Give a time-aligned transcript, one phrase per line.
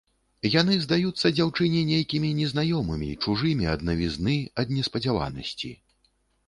[0.51, 4.35] Яны здаюцца дзяўчыне нейкімі незнаёмымі, чужымі ад навізны,
[4.65, 5.71] ад неспадзяванасці.